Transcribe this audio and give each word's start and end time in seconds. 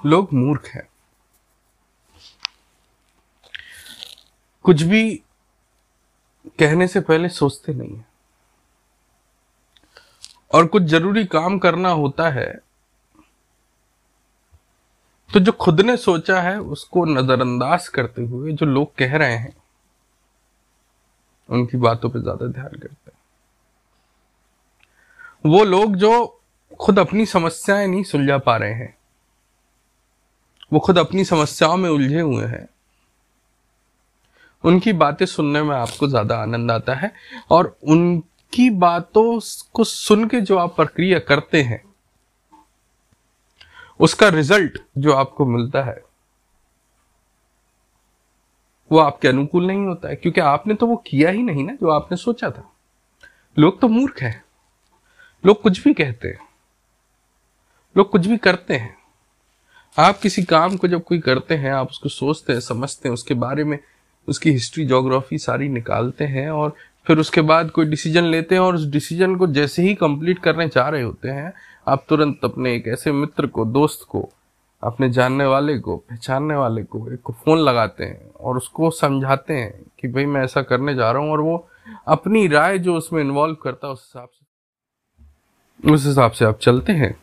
लोग 0.00 0.32
मूर्ख 0.34 0.66
हैं। 0.66 0.88
कुछ 4.64 4.82
भी 4.82 5.14
कहने 6.58 6.86
से 6.88 7.00
पहले 7.00 7.28
सोचते 7.30 7.72
नहीं 7.74 7.96
है। 7.96 8.04
और 10.50 10.66
कुछ 10.66 10.82
ज़रूरी 10.84 11.24
काम 11.26 11.58
करना 11.58 11.90
होता 11.90 12.28
है 12.30 12.50
तो 15.30 15.40
जो 15.40 15.52
खुद 15.54 15.80
ने 15.80 15.96
सोचा 15.96 16.40
है, 16.40 16.58
उसको 16.58 17.04
नजरअंदाज 17.04 17.88
करते 17.88 18.22
हुए 18.22 18.52
जो 18.52 18.66
लोग 18.66 18.94
कह 18.94 19.16
रहे 19.16 19.36
हैं, 19.36 19.52
उनकी 21.48 21.76
बातों 21.76 22.10
पे 22.10 22.20
ज़्यादा 22.20 22.46
ध्यान 22.46 22.72
करते 22.72 23.10
हैं। 23.10 23.18
वो 25.44 25.62
लोग 25.64 25.94
जो 25.96 26.40
खुद 26.80 26.98
अपनी 26.98 27.26
समस्याएँ 27.26 27.86
नहीं 27.86 28.02
सुलझा 28.04 28.38
पा 28.38 28.56
रहे 28.56 28.72
हैं 28.72 28.94
वो 30.72 30.80
खुद 30.80 30.98
अपनी 30.98 31.24
समस्याओं 31.24 31.76
में 31.76 31.90
उलझे 31.90 32.20
हुए 32.20 32.44
हैं। 32.44 32.68
उनकी 34.64 34.92
बातें 34.92 35.26
सुनने 35.26 35.62
में 35.62 35.76
आपको 35.76 36.08
ज़्यादा 36.08 36.36
आनंद 36.36 36.70
आता 36.70 36.94
है 36.94 37.12
और 37.50 37.76
उनकी 37.82 38.70
बातों 38.70 39.40
को 39.74 39.84
सुन 39.84 40.28
के 40.28 40.40
जो 40.40 40.58
आप 40.58 40.76
प्रक्रिया 40.76 41.18
करते 41.18 41.62
हैं, 41.62 41.82
उसका 44.00 44.28
रिज़ल्ट 44.28 44.78
जो 44.98 45.12
आपको 45.12 45.46
मिलता 45.46 45.82
है, 45.82 46.02
वो 48.90 48.98
आपके 48.98 49.28
अनुकूल 49.28 49.66
नहीं 49.66 49.86
होता 49.86 50.08
है। 50.08 50.16
क्योंकि 50.16 50.40
आपने 50.40 50.74
तो 50.74 50.86
वो 50.86 50.96
किया 50.96 51.30
ही 51.30 51.42
नहीं 51.42 51.64
ना 51.64 51.72
जो 51.72 51.90
आपने 51.90 52.16
सोचा 52.16 52.50
था। 52.50 52.70
लोग 53.56 53.80
तो 53.80 53.88
मूर्ख 53.88 54.22
हैं। 54.22 54.44
लोग 55.44 55.60
कुछ 55.62 55.82
भी 55.84 55.94
कहते 55.94 56.28
हैं। 56.28 56.48
लोग 57.96 58.10
कुछ 58.10 58.26
भी 58.26 58.36
करते 58.36 58.76
हैं। 58.76 58.99
आप 59.98 60.18
किसी 60.18 60.42
काम 60.42 60.76
को 60.76 60.88
जब 60.88 61.02
कोई 61.04 61.18
करते 61.18 61.54
हैं, 61.54 61.72
आप 61.72 61.88
उसको 61.90 62.08
सोचते 62.08 62.52
हैं, 62.52 62.60
समझते 62.60 63.08
हैं, 63.08 63.14
उसके 63.14 63.34
बारे 63.34 63.64
में, 63.64 63.78
उसकी 64.28 64.50
हिस्ट्री 64.50 64.84
जोग्राफी 64.84 65.38
सारी 65.38 65.68
निकालते 65.68 66.24
हैं 66.24 66.50
और 66.50 66.74
फिर 67.06 67.18
उसके 67.18 67.40
बाद 67.40 67.70
कोई 67.70 67.84
डिसीज़न 67.84 68.24
लेते 68.24 68.54
हैं 68.54 68.62
और 68.62 68.74
उस 68.74 68.86
डिसीज़न 68.86 69.36
को 69.36 69.46
जैसे 69.46 69.82
ही 69.82 69.94
कंप्लीट 69.94 70.38
करने 70.38 70.68
चाह 70.68 70.88
रहे 70.88 71.02
होते 71.02 71.28
हैं, 71.28 71.52
आप 71.88 72.04
तुरंत 72.08 72.40
अपने 72.44 72.74
एक 72.74 72.88
ऐसे 72.88 73.12
मित्र 73.12 73.46
को, 73.46 73.64
दोस्त 73.64 74.06
को, 74.08 74.28
अपने 74.82 75.10
जानने 75.10 75.44
वाले 75.44 75.78
को, 75.78 75.96
पहचानने 75.96 76.54
वाले 76.54 76.82
को, 76.82 77.12
एक 77.12 77.20
को 77.20 77.32
फ़ोन 77.32 77.58
लगाते 77.58 78.04
हैं 78.04 78.30
और 78.40 78.56
उसको 78.56 78.90
समझाते 78.90 79.54
हैं 79.54 79.84
कि 80.00 80.08
भाई 80.08 80.26
मैं 80.26 80.44
ऐसा 80.44 80.62
करने 80.62 80.94
जा 80.94 81.10
रहा 81.10 81.22
हूँ 81.22 81.30
और 81.30 81.40
वो 81.40 81.68
अपनी 82.06 82.48
राय 82.48 82.78
जो 82.78 82.96
उसमें 82.96 83.20
इन्वॉल्व 83.20 83.54
करता 83.54 83.86
है, 83.86 83.92
उस 83.92 84.12
हिसाब 84.14 84.28
से, 84.28 85.92
उस 85.92 86.06
हिसाब 86.06 86.30
से 86.30 86.44
आप 86.44 86.58
चलते 86.58 86.92
हैं। 86.92 87.14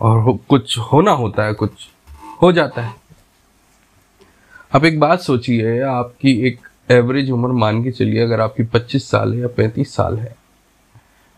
और 0.00 0.18
हो, 0.18 0.40
कुछ 0.48 0.78
होना 0.78 1.10
होता 1.10 1.44
है 1.44 1.52
कुछ 1.52 1.70
हो 2.42 2.52
जाता 2.52 2.82
है। 2.82 2.94
आप 4.74 4.84
एक 4.84 5.00
बात 5.00 5.20
सोचिए 5.20 5.80
आपकी 5.80 6.32
एक 6.46 6.68
एवरेज 6.90 7.30
उम्र 7.30 7.48
मान 7.48 7.82
के 7.84 7.90
चलिए 7.90 8.22
अगर 8.22 8.40
आपकी 8.40 8.62
25 8.64 9.10
साल 9.10 9.34
है 9.34 9.40
या 9.40 9.48
35 9.48 9.94
साल 9.96 10.18
है। 10.18 10.34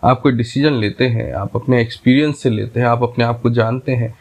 आप 0.03 0.21
कोई 0.21 0.33
डिसीज़न 0.33 0.73
लेते 0.73 1.07
हैं 1.07 1.33
आप 1.33 1.57
अपने 1.57 1.81
एक्सपीरियंस 1.83 2.39
से 2.39 2.51
लेते 2.51 2.81
हैं 2.81 2.87
आप 2.87 3.03
अपने 3.03 3.25
आप 3.25 3.41
को 3.43 3.51
जानते 3.51 3.93
हैं 3.93 4.19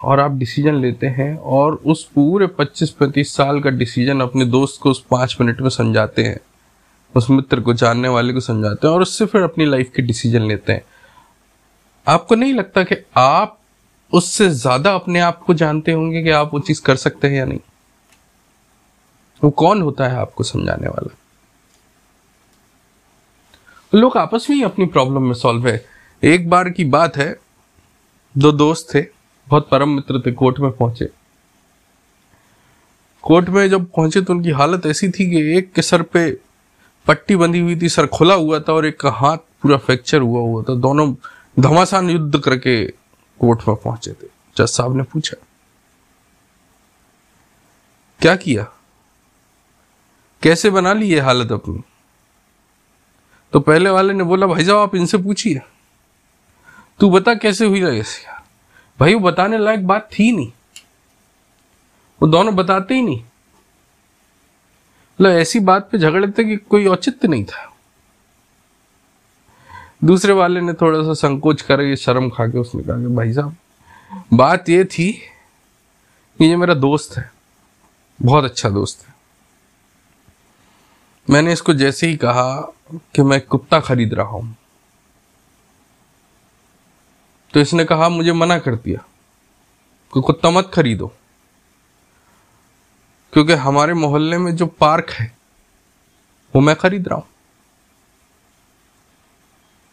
और 0.00 0.20
आप 0.20 0.30
डिसीज़न 0.30 0.74
लेते 0.74 1.06
हैं 1.06 1.36
और 1.36 1.74
उस 1.74 2.04
पूरे 2.04 2.46
25-35 2.46 3.36
साल 3.36 3.60
का 3.60 3.70
डिसीज़न 3.70 4.20
अपने 4.20 4.44
दोस्त 4.44 4.80
को 4.82 4.90
उस 4.90 5.04
पाँच 5.10 5.36
मिनट 5.40 5.60
में 5.60 5.70
समझाते 5.70 6.22
हैं 6.22 6.38
उस 7.16 7.30
मित्र 7.30 7.60
को 7.60 7.74
जानने 7.74 8.08
वाले 8.08 8.32
को 8.32 8.40
समझाते 8.40 8.86
हैं 8.86 8.94
और 8.94 9.02
उससे 9.02 9.26
फिर 9.26 9.42
अपनी 9.42 9.64
लाइफ 9.64 9.90
के 9.96 10.02
डिसीज़न 10.02 10.42
लेते 10.42 10.72
हैं। 10.72 10.82
आपको 12.06 12.34
नहीं 12.34 12.54
लगता 12.54 12.82
कि 12.82 12.96
आप 13.16 13.58
उससे 14.12 14.48
ज़्यादा 14.50 14.94
अपने 14.94 15.20
आप 15.20 15.38
को 15.38 15.54
जानते 15.54 15.92
होंगे 15.92 16.22
कि 16.22 16.30
आप 16.30 16.50
वो 16.54 16.60
चीज़ 16.60 16.82
कर 16.82 16.96
सकते 16.96 17.28
हैं 17.28 17.36
या 17.36 17.44
नहीं? 17.44 17.60
वो 19.42 19.50
कौन 19.50 19.82
होता 19.82 20.08
है 20.08 20.16
आपको 20.16 20.44
समझाने 20.44 20.88
वाला? 20.88 21.14
लोग 23.92 24.16
आपस 24.16 24.46
में 24.50 24.56
ही 24.56 24.62
अपनी 24.62 24.86
प्रॉब्लम 24.86 25.22
में 25.22 25.34
सॉल्व 25.34 25.68
है। 25.68 25.84
एक 26.22 26.48
बार 26.50 26.70
की 26.70 26.84
बात 26.84 27.16
है, 27.16 27.34
दो 28.34 28.52
दोस्त 28.52 28.94
थे, 28.94 29.00
बहुत 29.48 29.68
परम 29.70 29.88
मित्र 29.88 30.20
थे, 30.20 30.32
कोर्ट 30.32 30.58
में 30.60 30.70
पहुँचे। 30.72 31.08
कोर्ट 33.24 33.48
में 33.48 33.68
जब 33.70 33.84
पहुँचे 33.86 34.20
तो 34.20 34.32
उनकी 34.32 34.50
हालत 34.50 34.86
ऐसी 34.86 35.08
थी 35.08 35.30
कि 35.30 35.58
एक 35.58 35.72
के 35.72 35.82
सर 35.82 36.02
पे 36.02 36.30
पट्टी 37.06 37.36
बंधी 37.36 37.58
हुई 37.58 37.76
थी, 37.76 37.88
सर 37.88 38.06
खुला 38.06 38.34
हुआ 38.34 38.60
था 38.60 38.72
और 38.72 38.86
एक 38.86 39.00
का 39.00 39.10
हाथ 39.10 39.38
पूरा 39.62 39.76
फ्रैक्चर 39.76 40.20
हुआ 40.20 40.40
हुआ 40.40 40.62
था। 40.62 40.74
दोनों 40.74 41.12
धमासान 41.58 42.10
युद्ध 42.10 42.38
करके 42.38 42.86
कोर्ट 43.40 43.60
में 43.68 43.76
पहुँचे 43.76 44.12
थे। 44.12 44.26
जज 44.56 44.66
साहब 44.66 44.96
ने 44.96 45.02
पूछा, 45.02 45.36
क्या 48.20 48.36
किया? 48.36 48.66
कैसे 50.42 50.70
बना 50.70 50.92
ली 50.92 51.06
ये 51.06 51.20
हालत 51.20 51.52
अपनी? 51.52 51.82
तो 53.52 53.60
पहले 53.60 53.90
वाले 53.90 54.12
ने 54.12 54.24
बोला, 54.24 54.46
भाई 54.46 54.64
साहब, 54.64 54.78
आप 54.78 54.94
इनसे 54.94 55.18
पूछिए। 55.18 55.60
तू 57.00 57.10
बता 57.10 57.34
कैसे 57.34 57.66
हुई 57.66 57.82
ऐसे 57.82 58.32
भाई, 59.00 59.14
वो 59.14 59.20
बताने 59.20 59.58
लायक 59.58 59.86
बात 59.86 60.08
थी 60.18 60.32
नहीं। 60.32 60.52
वो 62.22 62.28
दोनों 62.28 62.56
बताते 62.56 62.94
ही 62.94 63.02
नहीं। 63.02 63.20
मतलब 65.20 65.30
ऐसी 65.30 65.60
बात 65.60 65.88
पे 65.90 65.98
झगड़े 65.98 66.28
थे 66.28 66.44
कि 66.44 66.56
कोई 66.56 66.86
औचित्य 66.86 67.28
नहीं 67.28 67.44
था। 67.44 67.71
दूसरे 70.02 70.32
वाले 70.32 70.60
ने 70.60 70.72
थोड़ा 70.72 71.02
सा 71.04 71.14
संकोच 71.16 71.62
कर, 71.62 71.80
ये 71.80 71.96
शर्म 71.96 72.28
खा 72.30 72.46
के 72.46 72.58
उसने 72.58 72.82
कहा 72.82 72.96
कि 72.98 73.14
भाई 73.16 73.32
साहब, 73.32 73.56
बात 74.32 74.68
ये 74.68 74.84
थी 74.86 75.12
कि 75.12 76.44
ये 76.44 76.56
मेरा 76.56 76.74
दोस्त 76.74 77.16
है, 77.16 77.30
बहुत 78.20 78.44
अच्छा 78.44 78.68
दोस्त 78.70 79.06
है। 79.06 79.14
मैंने 81.28 81.52
इसको 81.52 81.74
जैसे 81.74 82.06
ही 82.06 82.16
कहा 82.16 82.60
कि 83.14 83.22
मैं 83.22 83.40
कुत्ता 83.40 83.80
खरीद 83.80 84.14
रहा 84.14 84.26
हूँ। 84.28 84.56
तो 87.54 87.60
इसने 87.60 87.84
कहा, 87.84 88.08
मुझे 88.08 88.32
मना 88.32 88.58
कर 88.58 88.74
दिया 88.74 89.04
कि 90.12 90.20
कुत्ता 90.20 90.50
मत 90.50 90.70
खरीदो, 90.74 91.12
क्योंकि 93.32 93.52
हमारे 93.54 93.94
मोहल्ले 93.94 94.38
में 94.38 94.54
जो 94.56 94.66
पार्क 94.66 95.10
है, 95.10 95.32
वो 96.54 96.60
मैं 96.60 96.76
खरीद 96.76 97.08
रहा 97.08 97.16
हूँ। 97.16 97.26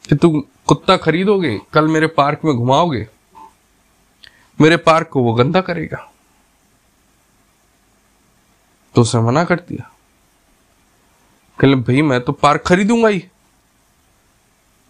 कि 0.06 0.16
तुम 0.16 0.42
कुत्ता 0.68 0.98
खरीदोगे, 0.98 1.60
कल 1.74 1.88
मेरे 1.88 2.08
पार्क 2.08 2.42
में 2.46 2.56
घुमाओगे, 2.56 3.08
मेरे 4.62 4.78
पार्क 4.78 5.08
को 5.08 5.24
वो 5.24 5.34
गंदा 5.34 5.62
करेगा। 5.62 6.12
तो 8.96 9.02
उसे 9.02 9.20
मना 9.20 9.44
कर 9.44 9.56
दिया। 9.56 9.92
कल 11.60 11.76
भाई 11.76 12.02
मैं 12.02 12.22
तो 12.22 12.32
पार्क 12.32 12.62
खरीदूँगा 12.62 13.08
ही। 13.08 13.20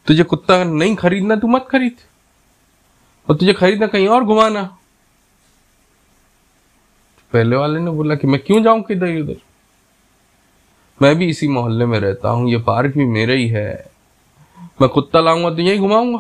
तुझे 0.08 0.24
कुत्ता 0.24 0.64
नहीं 0.64 0.96
खरीदना, 0.96 1.36
तू 1.36 1.48
मत 1.48 1.68
खरीद। 1.72 1.98
और 3.30 3.36
तुझे 3.36 3.54
खरीदना 3.54 3.88
कहीं 3.88 4.08
और 4.08 4.24
घुमाना। 4.24 4.64
पहले 7.34 7.56
वाले 7.56 7.80
ने 7.80 7.92
बोला 7.92 8.16
कि 8.16 8.28
मैं 8.28 8.40
क्यों 8.42 8.64
जाऊँ 8.64 8.82
किधर 8.82 9.22
उधर 9.22 9.36
मैं 11.02 11.16
भी 11.16 11.30
इसी 11.30 11.48
मोहल्ले 11.48 11.86
में 11.86 12.00
रहता 12.00 12.30
हूँ, 12.30 12.50
ये 12.50 12.58
पार्क 12.58 12.94
भी 12.94 13.06
मेरा 13.06 13.34
ही 13.34 13.48
है। 13.48 13.89
मैं 14.82 14.90
कुत्ता 14.90 15.20
लाऊँगा 15.20 15.50
तो 15.50 15.62
यही 15.62 15.80
घुमाऊँगा। 15.80 16.20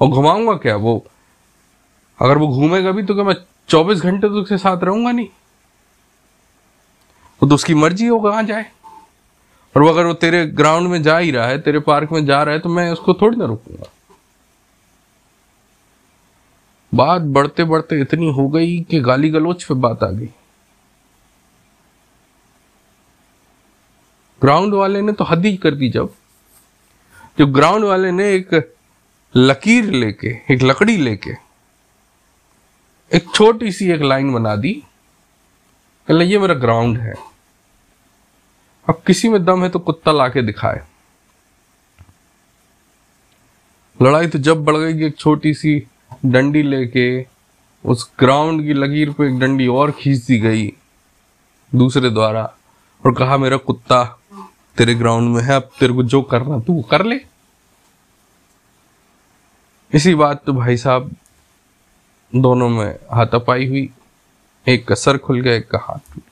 और 0.00 0.08
घुमाऊँगा 0.08 0.54
क्या? 0.54 0.76
वो, 0.76 1.04
अगर 2.18 2.38
वो 2.38 2.48
घूमेगा 2.48 2.90
भी 2.90 3.02
तो 3.02 3.14
क्या 3.14 3.24
मैं 3.24 3.34
चौबीस 3.68 4.00
घंटे 4.00 4.28
तो 4.28 4.42
उसके 4.42 4.58
साथ 4.58 4.84
रहूँगा 4.84 5.12
नहीं? 5.12 5.28
वो 7.42 7.48
तो 7.48 7.54
उसकी 7.54 7.74
मर्ज़ी 7.74 8.06
हो 8.06 8.18
कहाँ 8.20 8.42
जाए? 8.42 8.70
और 9.74 9.82
वो 9.82 9.88
अगर 9.88 10.06
वो 10.06 10.12
तेरे 10.14 10.46
ग्राउंड 10.46 10.88
में 10.88 11.02
जा 11.02 11.18
ही 11.18 11.30
रहा 11.30 11.46
है, 11.46 11.58
तेरे 11.58 11.78
पार्क 11.78 12.12
में 12.12 12.24
जा 12.26 12.42
रहा 12.42 12.54
है 12.54 12.60
तो 12.60 12.68
मैं 12.68 12.90
उसको 12.90 13.14
थोड़ी 13.14 13.36
ना 13.36 13.44
रोकूँगा। 13.44 13.90
बात 16.92 17.22
बढ़ते 17.22 17.64
बढ़ते 17.64 18.00
इतनी 18.00 18.30
हो 18.32 18.48
गई 18.48 18.78
कि 18.80 19.00
गाली 19.00 19.30
गलोच 19.30 19.64
पे 19.64 19.74
बात 19.74 20.02
आ 20.02 20.10
गई। 20.10 20.28
ग्राउंड 24.42 24.74
वाले 24.74 25.00
ने 25.02 25.12
तो 25.12 25.24
हद 25.24 25.44
ही 25.46 25.56
कर 25.56 25.74
दी 25.74 25.88
जब। 25.88 26.14
जो 27.38 27.46
ग्राउंड 27.46 27.84
वाले 27.84 28.10
ने 28.10 28.32
एक 28.34 28.54
लकीर 29.34 29.84
लेके, 29.84 30.28
एक 30.50 30.62
लकड़ी 30.62 30.96
लेके, 30.96 31.30
एक 33.12 33.26
छोटी 33.34 33.72
सी 33.72 33.90
एक 33.92 34.02
लाइन 34.02 34.32
बना 34.32 34.54
दी, 34.56 34.72
कहला, 36.08 36.24
ये 36.24 36.38
मेरा 36.38 36.54
ग्राउंड 36.54 36.98
है। 36.98 37.14
अब 38.88 39.02
किसी 39.06 39.28
में 39.28 39.44
दम 39.44 39.62
है 39.62 39.68
तो 39.68 39.78
कुत्ता 39.78 40.12
लाके 40.12 40.42
दिखाए। 40.42 40.80
लड़ाई 44.00 44.26
तो 44.26 44.38
जब 44.38 44.64
बढ़ 44.64 44.76
गई 44.76 44.98
कि 44.98 45.04
एक 45.04 45.16
छोटी 45.18 45.54
सी 45.54 45.78
डंडी 46.26 46.62
लेके, 46.62 47.26
उस 47.84 48.10
ग्राउंड 48.18 48.62
की 48.62 48.72
लकीर 48.72 49.10
पे 49.10 49.26
एक 49.26 49.38
डंडी 49.38 49.66
और 49.66 49.90
खींच 49.90 50.18
दी 50.18 50.38
गई, 50.38 50.72
दूसरे 51.72 52.10
द्वारा, 52.10 52.42
और 53.04 53.14
कहा, 53.14 53.36
मेरा 53.36 53.56
कुत्ता 53.56 54.02
तेरे 54.78 54.94
ग्राउंड 54.94 55.34
में 55.34 55.42
है, 55.42 55.54
अब 55.56 55.70
तेरे 55.80 55.92
को 55.92 56.02
जो 56.02 56.22
करना 56.22 56.58
तू 56.60 56.80
कर 56.82 57.04
ले। 57.04 57.20
इसी 59.92 60.14
बात 60.14 60.42
तो 60.46 60.52
भाई 60.52 60.76
साहब, 60.76 61.10
दोनों 62.32 62.68
में 62.68 62.98
हाथापाई 63.12 63.66
हुई। 63.66 63.88
एक 64.66 64.86
का 64.88 64.94
सर 64.94 65.18
खुल 65.18 65.40
गया, 65.40 65.54
एक 65.54 65.68
का 65.70 65.78
हाथ 65.78 66.14
टूट 66.14 66.22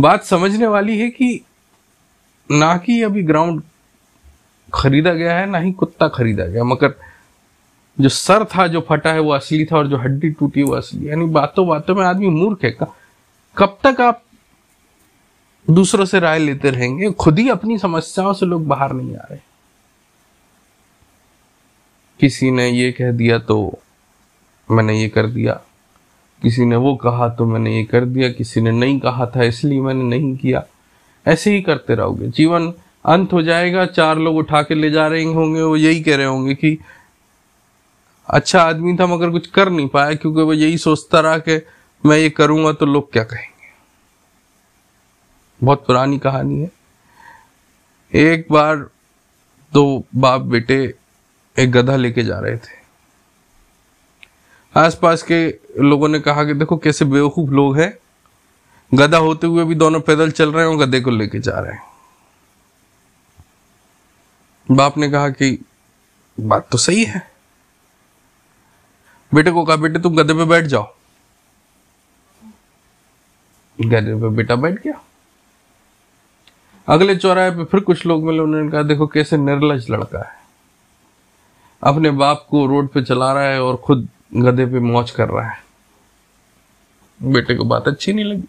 बात 0.00 0.24
समझने 0.24 0.66
वाली 0.66 0.98
है 0.98 1.08
कि 1.10 1.40
ना 2.50 2.76
कि 2.76 3.02
अभी 3.02 3.22
ग्राउंड 3.22 3.62
खरीदा 4.74 5.12
गया 5.12 5.36
है, 5.38 5.46
ना 5.46 5.58
ही 5.58 5.72
कुत्ता 5.72 6.08
खरीदा 6.08 6.44
गया, 6.44 6.64
मगर 6.64 6.94
जो 7.98 8.08
सर 8.08 8.44
था, 8.44 8.66
जो 8.66 8.80
फटा 8.80 9.12
है, 9.12 9.20
वो 9.20 9.32
असली 9.32 9.64
था, 9.64 9.76
और 9.76 9.86
जो 9.86 9.96
हड्डी 9.96 10.30
टूटी 10.30 10.62
वो 10.62 10.74
असली 10.74 11.08
यानी 11.08 11.26
बातों 11.26 11.66
बातों 11.68 11.94
में 11.94 12.04
आदमी 12.04 12.28
मूर्ख 12.28 12.64
है। 12.64 12.76
कब 13.56 13.78
तक 13.84 14.00
आप 14.00 14.23
दूसरों 15.70 16.04
से 16.04 16.20
राय 16.20 16.38
लेते 16.38 16.70
रहेंगे, 16.70 17.10
खुद 17.10 17.38
ही 17.38 17.48
अपनी 17.48 17.78
समस्याओं 17.78 18.32
से 18.32 18.46
लोग 18.46 18.66
बाहर 18.66 18.92
नहीं 18.92 19.16
आ 19.16 19.26
रहे। 19.30 19.38
किसी 22.20 22.50
ने 22.50 22.68
ये 22.68 22.92
कह 22.92 23.10
दिया 23.12 23.38
तो 23.38 23.78
मैंने 24.70 25.00
ये 25.00 25.08
कर 25.08 25.26
दिया। 25.26 25.60
किसी 26.42 26.64
ने 26.64 26.76
वो 26.76 26.94
कहा 26.96 27.28
तो 27.28 27.46
मैंने 27.46 27.76
ये 27.76 27.84
कर 27.84 28.04
दिया। 28.04 28.28
किसी 28.32 28.60
ने 28.60 28.70
नहीं 28.70 28.98
कहा 29.00 29.26
था 29.26 29.42
इसलिए 29.42 29.80
मैंने 29.80 30.02
नहीं 30.02 30.36
किया। 30.36 30.64
ऐसे 31.26 31.54
ही 31.54 31.62
करते 31.62 31.94
रहोगे। 31.94 32.28
जीवन 32.28 32.72
अंत 33.04 33.32
हो 33.32 33.42
जाएगा, 33.42 33.86
चार 33.86 34.18
लोग 34.18 34.36
उठा 34.36 34.62
के 34.62 34.74
ले 34.74 34.90
जा 34.90 35.06
रहे 35.06 35.24
होंगे, 35.24 35.62
वो 35.62 35.76
यही 35.76 36.02
कह 36.02 36.16
रहे 36.16 36.26
होंगे 36.26 36.54
कि 36.54 36.78
अच्छा 38.28 38.62
आदमी 38.62 38.96
था 38.96 39.06
मगर 39.06 39.30
कुछ 39.30 39.46
कर 39.46 39.70
नहीं 39.70 39.88
पाया 39.88 40.14
क्योंकि 40.14 40.42
वो 40.42 40.52
यही 40.52 40.78
सोचता 40.78 41.20
रहा 41.20 41.38
कि 41.38 41.60
मैं 42.06 42.18
ये 42.18 42.30
करूँगा 42.30 42.72
तो 42.72 42.86
लोग 42.86 43.12
क्या 43.12 43.24
कहेंगे 43.24 43.53
बहुत 45.64 45.86
पुरानी 45.86 46.18
कहानी 46.18 46.62
है। 46.62 46.70
एक 48.14 48.46
बार 48.50 48.76
दो 49.72 50.04
बाप 50.16 50.40
बेटे 50.40 50.94
एक 51.58 51.72
गधा 51.72 51.96
लेके 51.96 52.22
जा 52.22 52.38
रहे 52.38 52.56
थे। 52.56 52.84
आसपास 54.76 55.22
के 55.22 55.58
लोगों 55.78 56.08
ने 56.08 56.20
कहा 56.20 56.44
कि 56.44 56.54
देखो 56.54 56.76
कैसे 56.76 57.04
बेवकूफ़ 57.04 57.50
लोग 57.50 57.78
हैं। 57.78 57.98
गधा 58.94 59.18
होते 59.18 59.46
हुए 59.46 59.64
भी 59.64 59.74
दोनों 59.74 60.00
पैदल 60.00 60.30
चल 60.30 60.52
रहे 60.52 60.66
हैं 60.66 60.76
और 60.76 60.86
गधे 60.86 61.00
को 61.00 61.10
लेके 61.10 61.38
जा 61.38 61.58
रहे 61.58 61.72
हैं। 61.72 61.82
बाप 64.70 64.98
ने 64.98 65.10
कहा 65.10 65.28
कि 65.28 65.64
बात 66.40 66.68
तो 66.70 66.78
सही 66.78 67.04
है। 67.04 67.30
बेटे 69.34 69.50
को 69.50 69.64
कहा, 69.64 69.76
बेटे, 69.76 69.98
तुम 69.98 70.16
गधे 70.16 70.34
पे 70.34 70.44
बैठ 70.44 70.64
जाओ। 70.64 70.94
गधे 73.80 74.14
पे 74.14 74.28
बेटा 74.28 74.56
बैठ 74.56 74.82
गया। 74.82 75.04
अगले 76.88 77.16
चौराहे 77.16 77.50
पे 77.50 77.64
फिर 77.64 77.80
कुछ 77.80 78.06
लोग 78.06 78.24
मिले, 78.24 78.38
उन्होंने 78.38 78.70
कहा, 78.70 78.82
देखो 78.82 79.06
कैसे 79.06 79.36
निर्लज 79.36 79.90
लड़का 79.90 80.18
है। 80.18 80.36
अपने 81.82 82.10
बाप 82.10 82.46
को 82.50 82.66
रोड 82.66 82.88
पे 82.88 83.02
चला 83.02 83.32
रहा 83.32 83.42
है 83.42 83.62
और 83.62 83.76
खुद 83.76 84.08
गधे 84.34 84.66
पे 84.66 84.78
मौज 84.78 85.10
कर 85.10 85.28
रहा 85.28 85.50
है। 85.50 85.64
बेटे 87.22 87.54
को 87.54 87.64
बात 87.64 87.88
अच्छी 87.88 88.12
नहीं 88.12 88.24
लगी। 88.24 88.48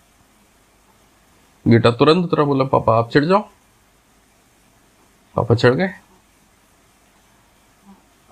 बेटा 1.67 1.91
तुरंत 1.91 2.25
उतरा, 2.25 2.43
बोला, 2.43 2.63
पापा, 2.63 2.97
आप 2.97 3.09
चढ़ 3.09 3.25
जाओ। 3.25 3.49
पापा 5.35 5.55
चढ़ 5.55 5.73
गए। 5.73 5.89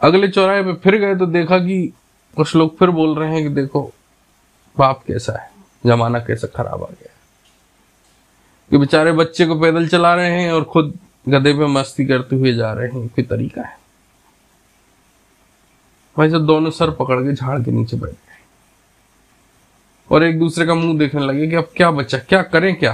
अगले 0.01 0.27
चौराहे 0.27 0.63
पे 0.63 0.73
फिर 0.73 0.95
गए 0.95 1.15
तो 1.15 1.25
देखा 1.25 1.57
कि 1.57 1.93
कुछ 2.35 2.55
लोग 2.55 2.77
फिर 2.77 2.89
बोल 2.89 3.15
रहे 3.15 3.33
हैं 3.33 3.43
कि 3.43 3.49
देखो, 3.49 3.91
बाप 4.77 5.03
कैसा 5.07 5.41
है, 5.41 5.51
जमाना 5.85 6.19
कैसा 6.19 6.47
खराब 6.47 6.83
आ 6.83 6.87
गया 6.87 7.12
कि 8.71 8.77
बेचारे 8.77 9.11
बच्चे 9.11 9.45
को 9.45 9.59
पैदल 9.59 9.87
चला 9.87 10.15
रहे 10.15 10.41
हैं 10.41 10.51
और 10.51 10.63
खुद 10.63 10.99
गधे 11.29 11.53
पे 11.53 11.65
मस्ती 11.65 12.05
करते 12.05 12.35
हुए 12.35 12.53
जा 12.53 12.73
रहे 12.73 12.87
हैं, 12.87 13.07
कोई 13.07 13.23
तरीका 13.23 13.61
है? 13.61 13.77
भाई 16.17 16.29
सब 16.29 16.45
दोनों 16.45 16.71
सर 16.71 16.91
पकड़ 16.91 17.19
के 17.21 17.33
झाड़ 17.33 17.63
के 17.63 17.71
नीचे 17.71 17.97
बैठ 17.97 18.11
गए। 18.11 18.37
और 20.11 20.23
एक 20.23 20.39
दूसरे 20.39 20.65
का 20.65 20.75
मुँह 20.75 20.97
देखने 20.99 21.21
लगे 21.21 21.47
कि 21.47 21.55
अब 21.55 21.71
क्या 21.77 21.91
बच्चा 21.91 22.17
क्या 22.17 22.41
करें 22.43 22.75
क्या? 22.75 22.93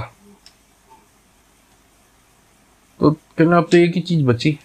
तो 3.00 3.10
कहना 3.10 3.56
अब 3.56 3.68
तो 3.70 3.76
एक 3.76 3.94
ही 3.94 4.00
चीज़ 4.00 4.26
बची। 4.26 4.58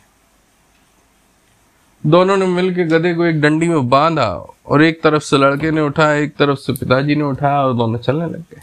दोनों 2.06 2.38
ने 2.38 2.46
मिलकर 2.46 2.84
गधे 2.84 3.14
को 3.14 3.26
एक 3.26 3.42
डंडी 3.42 3.68
में 3.68 3.90
बांधा 3.90 4.46
और 4.66 4.84
एक 4.84 5.04
तरफ़ 5.04 5.24
से 5.24 5.38
लड़के 5.38 5.72
ने 5.72 5.82
उठाया, 5.82 6.14
एक 6.14 6.36
तरफ़ 6.36 6.60
से 6.60 6.74
पिताजी 6.74 7.16
ने 7.16 7.24
उठाया 7.24 7.62
और 7.62 7.74
दोनों 7.74 8.00
चलने 8.00 8.26
लग 8.26 8.42
गए। 8.42 8.62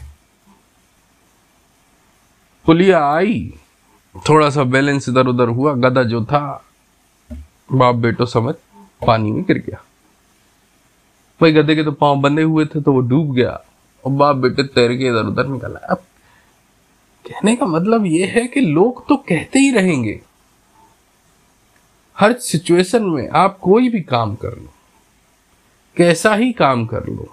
पुलिया 2.65 3.05
आई। 3.05 3.53
थोड़ा 4.29 4.49
सा 4.49 4.63
बैलेंस 4.65 5.09
इधर 5.09 5.27
उधर 5.27 5.47
हुआ, 5.49 5.73
गधा 5.75 6.03
जो 6.03 6.23
था, 6.25 6.63
बाप 7.69 7.95
बेटो 7.95 8.25
समझ 8.27 8.53
पानी 9.07 9.31
में 9.31 9.43
गिर 9.43 9.57
गया। 9.59 9.83
भाई 11.39 11.51
गधे 11.51 11.75
के 11.75 11.83
तो 11.83 11.91
पाँव 11.93 12.21
बंधे 12.21 12.41
हुए 12.43 12.65
थे 12.65 12.81
तो 12.81 12.93
वो 12.93 12.99
डूब 13.01 13.33
गया 13.33 13.59
और 14.03 14.11
बाप 14.11 14.35
बेटे 14.35 14.63
तैर 14.65 14.95
के 14.97 15.07
इधर 15.07 15.25
उधर 15.25 15.47
निकला। 15.47 15.79
अब 15.87 16.03
कहने 17.25 17.55
का 17.55 17.65
मतलब 17.65 18.05
ये 18.05 18.25
है 18.27 18.45
कि 18.47 18.61
लोग 18.61 19.07
तो 19.07 19.15
कहते 19.19 19.59
ही 19.59 19.71
रहेंगे। 19.71 20.19
हर 22.17 22.33
सिचुएशन 22.39 23.03
में 23.03 23.27
आप 23.29 23.57
कोई 23.59 23.89
भी 23.89 24.01
काम 24.03 24.35
कर 24.35 24.49
लो, 24.49 24.73
कैसा 25.97 26.33
ही 26.35 26.51
काम 26.53 26.85
कर 26.85 27.07
लो 27.07 27.32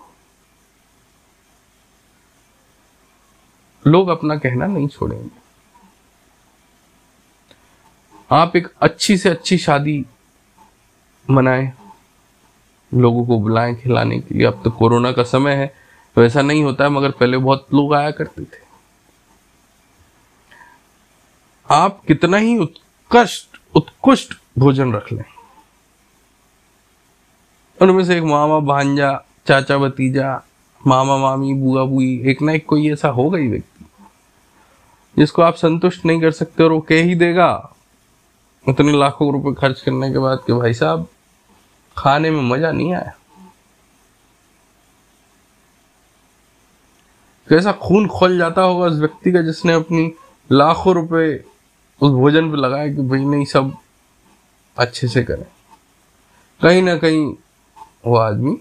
लोग 3.85 4.09
अपना 4.09 4.37
कहना 4.37 4.67
नहीं 4.67 4.89
छोड़ेंगे। 4.89 5.29
आप 8.31 8.57
एक 8.57 8.69
अच्छी 8.83 9.17
से 9.19 9.29
अच्छी 9.29 9.59
शादी 9.59 10.05
मनाएँ, 11.27 11.73
लोगों 12.93 13.25
को 13.27 13.39
बुलाएँ 13.39 13.75
खिलाने 13.75 14.19
के 14.21 14.35
लिए। 14.35 14.47
अब 14.47 14.61
तो 14.65 14.71
कोरोना 14.71 15.13
का 15.13 15.23
समय 15.25 15.55
है 15.55 15.73
तो 16.17 16.25
ऐसा 16.25 16.43
नहीं 16.43 16.63
होता 16.65 16.85
है 16.85 16.91
मगर 16.91 17.11
पहले 17.11 17.39
बहुत 17.39 17.67
लोग 17.75 17.95
आया 17.95 18.11
करते 18.11 18.43
थे। 18.43 18.69
आप 21.69 22.01
कितना 22.05 22.37
ही 22.37 22.57
उत्कृष्ट 22.59 23.59
उत्कृष्ट 23.75 24.35
भोजन 24.59 24.93
रख 24.93 25.13
लें। 25.13 25.25
उनमें 27.79 28.05
से 28.05 28.17
एक 28.17 28.23
मामा 28.23 28.59
भांजा, 28.67 29.13
चाचा 29.47 29.77
भतीजा, 29.79 30.35
मामा 30.81 31.17
मामी, 31.17 31.53
बुआ 31.55 31.85
बुई, 31.85 32.23
एक 32.31 32.43
ना 32.43 32.53
एक 32.53 32.67
कोई 32.67 32.91
ऐसा 32.93 33.09
होगा 33.09 33.39
ही 33.39 33.49
व्यक्ति। 33.49 33.70
जिसको 35.17 35.43
आप 35.43 35.55
संतुष्ट 35.55 36.05
नहीं 36.07 36.21
कर 36.21 36.31
सकते 36.31 36.63
और 36.65 36.73
वो 36.73 36.81
कह 36.81 37.03
ही 37.05 37.15
देगा। 37.15 37.53
उतने 38.67 38.99
लाखों 38.99 39.33
रुपए 39.33 39.53
खर्च 39.61 39.81
करने 39.81 40.11
के 40.13 40.19
बाद 40.19 40.43
कि 40.47 40.53
भाई 40.53 40.75
साहब, 40.75 41.07
खाने 41.97 42.31
में 42.31 42.43
मज़ा 42.43 42.71
नहीं 42.73 42.95
आया। 42.95 43.15
कैसा 47.49 47.73
खून 47.73 48.07
खोल 48.09 48.37
जाता 48.39 48.63
होगा 48.63 48.87
उस 48.87 48.99
व्यक्ति 48.99 49.33
का 49.33 49.43
जिसने 49.43 49.73
अपनी 49.73 50.13
लाखों 50.51 50.95
रुपए 50.95 51.33
उस 52.01 52.13
भोजन 52.13 52.51
पे 52.51 52.57
लगाया 52.57 52.89
कि 52.89 53.03
भाई 53.03 53.25
नहीं, 53.25 53.45
सब 53.45 53.73
अच्छे 54.77 55.09
से 55.09 55.23
करें। 55.25 55.45
कहीं 56.61 56.83
ना 56.83 56.97
कहीं 56.97 57.35
वो 58.07 58.17
आदमी 58.17 58.57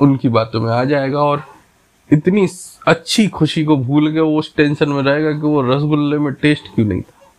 उनकी 0.00 0.28
बातों 0.28 0.60
में 0.60 0.72
आ 0.72 0.82
जाएगा 0.84 1.22
और 1.22 1.44
इतनी 2.12 2.48
अच्छी 2.88 3.28
खुशी 3.28 3.64
को 3.64 3.76
भूल 3.76 4.12
के 4.12 4.20
वो 4.20 4.38
उस 4.38 4.56
टेंशन 4.56 4.88
में 4.88 5.02
रहेगा 5.02 5.32
कि 5.32 5.38
वो 5.38 5.62
रसगुल्ले 5.62 6.18
में 6.18 6.34
टेस्ट 6.34 6.74
क्यों 6.74 6.86
नहीं 6.86 7.02
था? 7.02 7.32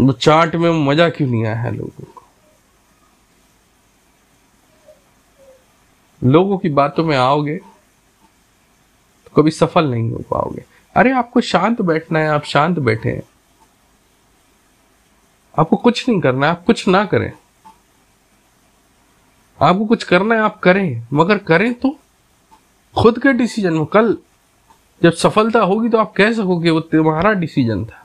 वो 0.00 0.12
चाट 0.12 0.56
में 0.56 0.70
मज़ा 0.70 1.08
क्यों 1.08 1.28
नहीं 1.28 1.46
आया 1.46 1.56
है 1.56 1.76
लोगों 1.76 2.04
को? 2.04 2.22
लोगों 6.24 6.58
की 6.58 6.68
बातों 6.68 7.04
में 7.04 7.16
आओगे 7.16 7.56
तो 9.24 9.30
कभी 9.36 9.50
सफल 9.50 9.90
नहीं 9.90 10.10
हो 10.10 10.18
पाओगे। 10.18 10.64
अरे, 10.94 11.12
आपको 11.12 11.40
शांत 11.40 11.82
बैठना 11.82 12.18
है, 12.18 12.28
आप 12.28 12.44
शांत 12.44 12.78
बैठे 12.78 13.10
हैं। 13.10 13.22
आपको 15.58 15.76
कुछ 15.76 16.08
नहीं 16.08 16.20
करना 16.20 16.46
है, 16.46 16.52
आप 16.52 16.64
कुछ 16.64 16.88
ना 16.88 17.04
करें। 17.04 17.32
आपको 19.62 19.84
कुछ 19.84 20.04
करना 20.04 20.34
है, 20.34 20.40
आप 20.40 20.60
करें, 20.60 21.06
मगर 21.12 21.38
करें 21.38 21.74
तो 21.74 21.98
खुद 22.96 23.18
के 23.22 23.32
डिसीज़न 23.32 23.72
में, 23.72 23.86
कल 23.86 24.16
जब 25.02 25.12
सफलता 25.14 25.60
होगी 25.60 25.88
तो 25.88 25.98
आप 25.98 26.12
कह 26.16 26.32
सकोगे 26.32 26.70
वो 26.70 26.80
तुम्हारा 26.80 27.32
डिसीज़न 27.34 27.84
था। 27.84 27.98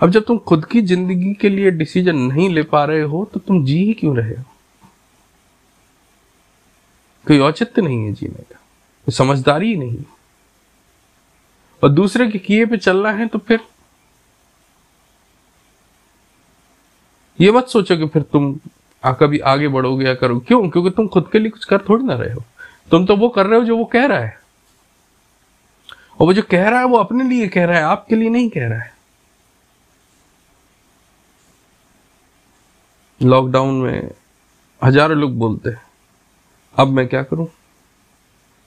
अब 0.00 0.10
जब 0.10 0.24
तुम 0.24 0.38
खुद 0.38 0.64
की 0.64 0.80
ज़िंदगी 0.82 1.32
के 1.34 1.48
लिए 1.48 1.70
डिसीज़न 1.70 2.16
नहीं 2.18 2.48
ले 2.50 2.62
पा 2.62 2.84
रहे 2.84 3.02
हो 3.02 3.24
तो 3.34 3.40
तुम 3.40 3.64
जी 3.64 3.76
ही 3.84 3.92
क्यों 3.94 4.16
रहे 4.16 4.34
हो? 4.34 4.44
कोई 7.26 7.38
औचित्य 7.38 7.82
नहीं 7.82 8.04
है 8.04 8.12
जीने 8.12 8.42
का। 8.42 8.56
कोई 8.56 9.12
समझदारी 9.12 9.74
नहीं। 9.76 10.04
और 11.82 11.88
दूसरे 11.88 12.30
के 12.30 12.38
किए 12.38 12.66
पे 12.66 12.76
चलना 12.76 13.10
है 13.12 13.26
तो 13.26 13.38
फिर 13.38 13.60
ये 17.38 17.52
मत 17.52 17.68
सोचो 17.68 17.96
कि 17.96 18.06
फिर 18.08 18.22
तुम 18.22 18.52
कभी 19.04 19.38
आगे 19.38 19.68
बढ़ोगे 19.68 20.06
या 20.06 20.14
करो 20.14 20.38
क्यों? 20.40 20.70
क्योंकि 20.70 20.90
तुम 20.90 21.08
खुद 21.08 21.28
के 21.32 21.38
लिए 21.38 21.50
कुछ 21.50 21.64
कर 21.64 21.78
थोड़ी 21.88 22.04
ना 22.04 22.14
रहे 22.14 22.32
हो। 22.32 22.44
तुम 22.90 23.06
तो 23.06 23.16
वो 23.16 23.28
कर 23.28 23.46
रहे 23.46 23.58
हो 23.58 23.64
जो 23.64 23.76
वो 23.76 23.84
कह 23.84 24.06
रहा 24.06 24.18
है। 24.18 24.38
और 26.20 26.26
वो 26.26 26.32
जो 26.32 26.42
कह 26.42 26.68
रहा 26.68 26.80
है, 26.80 26.86
वो 26.86 26.96
अपने 26.96 27.24
लिए 27.24 27.48
कह 27.48 27.64
रहा 27.64 27.78
है, 27.78 27.84
आपके 27.84 28.16
लिए 28.16 28.28
नहीं 28.28 28.50
कह 28.50 28.68
रहा 28.68 28.78
है। 28.78 28.94
लॉकडाउन 33.22 33.74
में 33.74 34.10
हज़ारों 34.84 35.18
लोग 35.18 35.38
बोलते 35.38 35.70
हैं 35.70 35.82
अब 36.78 36.88
मैं 36.88 37.08
क्या 37.08 37.22
करूँ? 37.22 37.48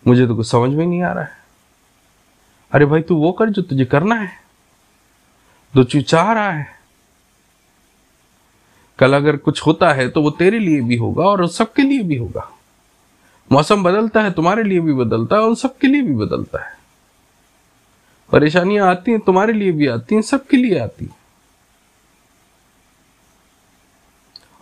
मुझे 0.08 0.28
तो 0.28 0.36
कुछ 0.36 0.48
समझ 0.48 0.70
में 0.72 0.86
नहीं 0.86 1.04
आ 1.04 1.12
रहा 1.14 1.24
है। 1.24 1.38
अरे 2.72 2.86
भाई, 2.86 3.02
तू 3.02 3.16
वो 3.16 3.32
कर 3.32 3.50
जो 3.50 3.62
तुझे 3.62 3.86
करना 3.86 4.16
है। 4.16 4.32
जो 5.76 5.84
तू 5.84 6.02
चाह 6.02 6.34
रहा 6.34 6.52
है। 6.52 6.83
कल 9.00 9.14
अगर 9.14 9.38
कुछ 9.38 9.66
होता 9.66 9.92
है 9.94 10.08
तो 10.10 10.22
वो 10.22 10.30
तेरे 10.30 10.60
लिए 10.60 10.82
भी 10.82 10.96
होगा 10.96 11.24
और 11.24 11.48
सबके 11.48 11.82
लिए 11.82 12.04
भी 12.04 12.18
होगा। 12.18 12.50
मौसम 13.52 13.84
बदलता 13.84 14.22
है 14.22 14.32
तुम्हारे 14.32 14.64
लिए 14.64 14.80
भी 14.80 14.94
बदलता 14.94 15.36
है 15.36 15.42
और 15.42 15.56
सबके 15.56 15.88
लिए 15.88 16.02
भी 16.02 16.14
बदलता 16.16 16.64
है। 16.66 16.72
परेशानियाँ 18.32 18.90
आती 18.90 19.12
हैं 19.12 19.20
तुम्हारे 19.20 19.54
लिए 19.54 19.72
भी 19.72 19.88
आती 19.88 20.16
हैं 20.16 20.22
सबके 20.22 20.58
लिए 20.58 20.80
आती 20.80 21.06
हैं। 21.06 21.16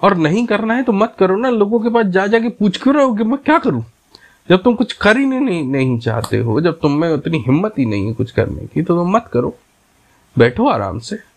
और 0.02 0.16
नहीं 0.18 0.46
करना 0.46 0.74
है 0.74 0.84
तो 0.84 0.92
मत 0.92 1.16
करो 1.20 1.36
ना 1.36 1.50
लोगों 1.50 1.80
के 1.80 1.90
पास 1.90 2.06
जा 2.06 2.28
जाके 2.28 2.50
पूछ 2.50 2.82
क्यों 2.84 2.96
रहो 2.96 3.14
कि 3.16 3.24
मैं 3.24 3.38
क्या 3.38 3.58
करूँ? 3.60 3.84
जब 4.50 4.64
तुम 4.64 4.76
कुछ 4.76 4.94
कर 4.94 5.18
ही 5.18 5.26
नहीं, 5.26 5.40
नहीं, 5.40 5.64
नहीं 5.64 6.00
चाहते 6.00 6.38
हो 6.38 6.62
जब 6.62 6.80
तुम 6.80 6.92
में 6.92 7.10
उतनी 7.10 7.38
हिम्मत 7.38 7.74
ही 7.80 7.86
नहीं 7.86 8.08
है 8.08 8.14
कुछ 8.14 8.32
करने 8.32 8.66
की 8.68 8.82
तो 8.82 8.96
तुम 8.96 9.12
मत 9.16 9.30
करो। 9.34 9.56
बैठो 10.36 10.68
आराम 10.68 11.00
से। 11.00 11.31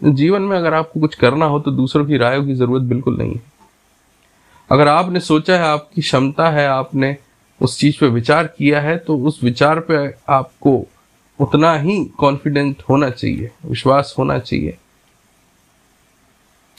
जीवन 0.00 0.42
में 0.42 0.56
अगर 0.56 0.74
आपको 0.74 1.00
कुछ 1.00 1.14
करना 1.14 1.46
हो 1.46 1.58
तो 1.60 1.70
दूसरों 1.70 2.06
की 2.06 2.16
रायों 2.16 2.44
की 2.46 2.54
ज़रूरत 2.54 2.82
बिल्कुल 2.84 3.16
नहीं 3.18 3.34
है। 3.34 3.42
अगर 4.70 4.88
आपने 4.88 5.20
सोचा 5.20 5.56
है, 5.56 5.62
आपकी 5.62 6.02
क्षमता 6.02 6.48
है, 6.50 6.66
आपने 6.66 7.16
उस 7.60 7.78
चीज़ 7.78 7.98
पे 8.00 8.06
विचार 8.08 8.46
किया 8.48 8.80
है 8.80 8.96
तो 8.98 9.16
उस 9.18 9.42
विचार 9.42 9.80
पे 9.80 9.96
आपको 10.28 10.84
उतना 11.38 11.74
ही 11.76 12.04
कॉन्फिडेंट 12.18 12.82
होना 12.88 13.10
चाहिए, 13.10 13.50
विश्वास 13.64 14.14
होना 14.18 14.38
चाहिए 14.38 14.76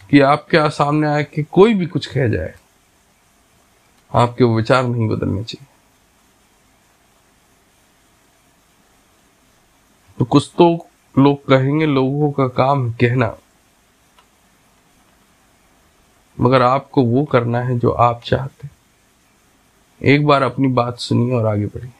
कि 0.10 0.20
आपके 0.22 0.70
सामने 0.72 1.08
आए 1.08 1.24
कि 1.26 1.44
कोई 1.44 1.74
भी 1.74 1.86
कुछ 1.86 2.06
कह 2.06 2.28
जाए, 2.28 2.54
आपके 4.12 4.44
वो 4.44 4.56
विचार 4.56 4.84
नहीं 4.84 5.08
बदलने 5.10 5.44
चाहिए। 5.44 5.66
तो 10.20 10.26
कुछ 10.26 10.52
तो 10.58 10.88
लोग 11.18 11.46
कहेंगे 11.46 11.86
लोगों 11.86 12.32
का 12.32 12.48
काम 12.48 12.92
कहना। 12.92 13.38
मगर 16.40 16.62
आपको 16.62 17.04
वो 17.04 17.24
करना 17.26 17.62
है 17.62 17.80
जो 17.80 17.92
आप 17.92 18.22
चाहते 18.22 18.68
एक 20.02 20.26
बार 20.26 20.44
अपनी 20.44 20.68
बात 20.68 21.00
सुनिए 21.00 21.34
और 21.34 21.46
आगे 21.46 21.66
बढ़िए। 21.66 21.92